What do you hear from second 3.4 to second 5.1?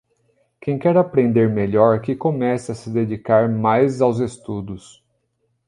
mais aos estudos